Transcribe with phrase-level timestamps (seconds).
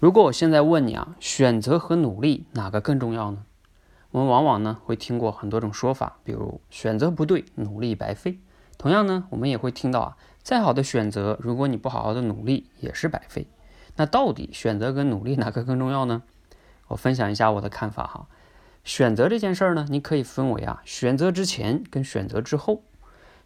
[0.00, 3.44] 如果我现在问你啊，选择和努力哪个更重要呢？
[4.12, 8.38] 我们往往呢会听过很多种说法，比如选择不对，努力白费。
[8.76, 13.48] 同样呢，我们也会听到啊，再好的选择，如果你不好好的努力，也是白费。
[13.96, 16.22] 那到底选择跟努力哪个更重要呢？
[16.86, 18.28] 我分享一下我的看法哈。
[18.84, 22.84] 选择这件事儿呢，你可以分为啊，选择之前跟选择之后。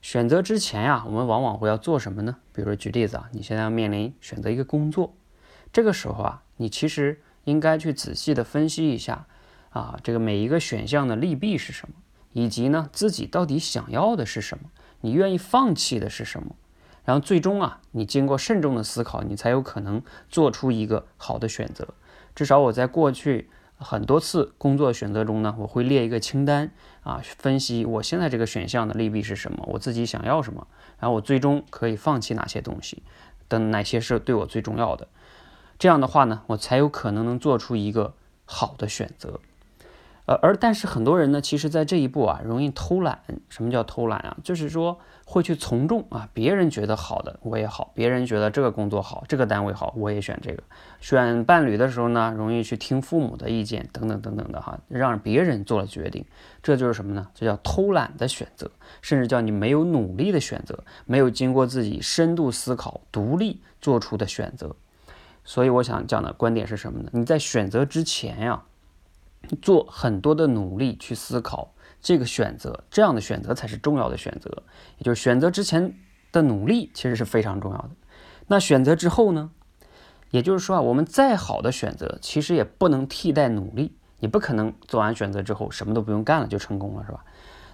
[0.03, 2.37] 选择之前呀，我们往往会要做什么呢？
[2.53, 5.15] 比如说举例子啊，你现在要面临选择一个工作，
[5.73, 9.27] 这个时候啊，你其实应该去仔细的分析一下
[9.71, 11.95] 啊，这个每一个选项的利弊是什么，
[12.33, 14.65] 以及呢自己到底想要的是什么，
[15.01, 16.55] 你愿意放弃的是什么，
[17.05, 21.89] 然后最终啊，你经过慎重的思考，你才有可能做出一个好的选择。
[22.35, 23.49] 至少我在过去。
[23.85, 26.71] 很多次工作选择中呢，我会列一个清单
[27.03, 30.69] 啊，分析我现在这个选项的利弊是什么，我自己想要什么，
[31.01, 33.03] 然后我最终可以放弃哪些东西，
[33.49, 35.09] 等哪些是对我最重要的。
[35.83, 38.15] 这样的话呢，我才有可能能做出一个
[38.45, 39.41] 好的选择。
[40.27, 43.19] 呃，而但是很多人呢，其实在这一步啊，容易偷懒。
[43.49, 44.37] 什么叫偷懒啊？
[44.45, 50.63] 就是说会去从众啊，别人觉得好的我也好，别人觉得这个工作好，这个单位好，我也选这个。
[51.01, 56.25] 选伴侣的时候呢，容易去听父母的意见，等等等等的哈，让别人做了决定。
[56.63, 57.27] 这就是什么呢？
[57.35, 64.77] 这叫偷懒的选择，甚至叫你没有努力的选择，没有经过自己深度思考、独立做出的选择。
[65.45, 67.11] 所以我想讲的观点是什么呢？
[67.13, 68.63] 你在选择之前呀。
[69.61, 74.63] 做很多的努力去思考这个选择，这样的选择才是重要的选择。
[74.99, 75.99] 也就是选择之前
[76.31, 77.91] 的努力其实是非常重要的。
[78.47, 79.51] 那选择之后呢？
[80.31, 83.97] 也就是说啊，我们再好的选择其实也不能替代努力。
[84.21, 87.25] 你不可能做完选择之后什么都不用干了就成功了，是吧？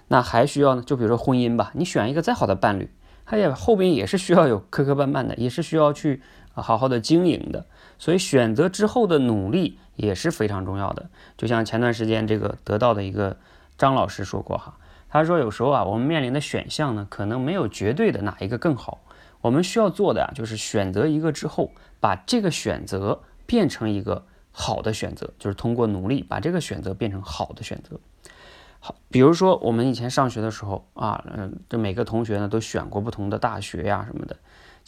[0.07, 0.81] 那还需要呢？
[0.81, 2.89] 就比如说婚姻吧，你选一个再好的伴侣，
[3.27, 7.65] 他也后边也是需要有磕磕绊绊的，也是需要去好好的经营的。
[7.97, 9.77] 所以选择之后的努力。
[9.99, 13.35] 也是非常重要的，就像前段时间这个得到的一个
[13.77, 14.77] 张老师说过哈，
[15.09, 18.99] 他说有时候啊，我们面临的选项呢，可能没有绝对的哪一个更好，
[19.41, 27.99] 我们需要做的啊，就是选择一个之后，把这个选择变成一个好的选择，就是通过努力把这个选择变成好的选择。
[28.79, 34.37] 好，比如说我们以前上学的时候啊，嗯，这每个同学呢都选过不同的大学呀什么的。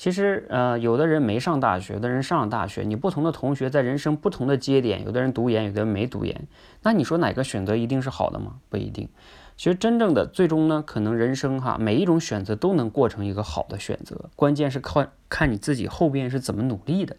[0.01, 2.81] 其实，呃，有的人没上大学，有的人上了大学。
[2.81, 6.47] 你不同的同学在人生不同的节点，有的人读研，有的人没读研。
[6.81, 8.55] 那你说哪个选择一定是好的吗？
[8.67, 9.09] 不一定。
[9.55, 14.31] 其实真正的最终呢，可能人生哈，每一种选择都能过成一个好的选择。
[14.35, 17.15] 关键是靠看你自己后边是怎么努力的。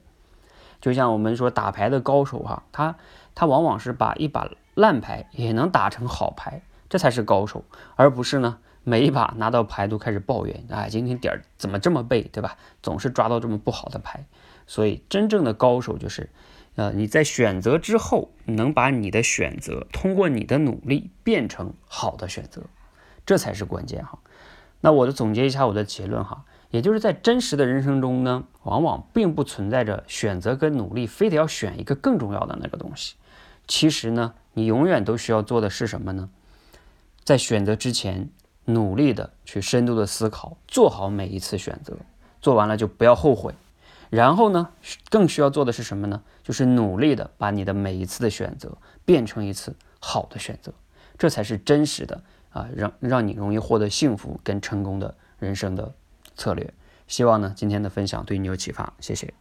[0.81, 2.97] 就像我们说打牌的高手哈，他
[3.37, 7.63] 他往往是把一把烂牌也能打成好牌，这才是高手，
[7.95, 8.59] 而不是呢。
[8.85, 12.57] 每一把拿到牌都开始抱怨，哎，今天点儿怎么这么背，对吧？
[12.83, 14.25] 总是抓到这么不好的牌。
[14.67, 16.31] 所以真正的高手就是，
[16.75, 22.63] 呃，你在选择之后能把你的选择通过你的努力变成好的选择，
[23.25, 24.19] 这才是关键哈。
[24.81, 33.15] 那我就总结一下我的结论哈，也就是在真实的人生中呢，往往并不存在着选择跟努力非得要选一个更重要的那个东西。
[33.69, 36.31] 其实呢，你永远都需要做的是什么呢？
[37.23, 38.29] 在选择之前。
[38.65, 41.97] 努力的去深度的思考，做好每一次选择，
[42.41, 43.55] 做完了就不要后悔。
[44.11, 44.69] 然后呢，
[45.09, 46.23] 更需要做的是什么呢？
[46.43, 50.73] 就是努力的把你的每一次的选择变成一次好的选择，
[51.17, 55.95] 这才是真实的啊，让让你容易获得幸福跟成功的人生的
[56.37, 56.73] 策略。
[57.09, 59.33] 希望呢，今天的分享对你有启发，谢谢。